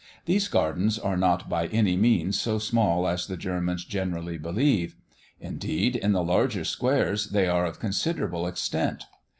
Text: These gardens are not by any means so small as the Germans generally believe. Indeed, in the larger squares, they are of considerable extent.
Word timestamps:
These 0.25 0.47
gardens 0.47 0.97
are 0.97 1.15
not 1.15 1.47
by 1.47 1.67
any 1.67 1.95
means 1.95 2.39
so 2.41 2.57
small 2.57 3.07
as 3.07 3.27
the 3.27 3.37
Germans 3.37 3.85
generally 3.85 4.39
believe. 4.39 4.95
Indeed, 5.39 5.95
in 5.95 6.11
the 6.11 6.23
larger 6.23 6.65
squares, 6.65 7.27
they 7.27 7.47
are 7.47 7.67
of 7.67 7.79
considerable 7.79 8.47
extent. 8.47 9.03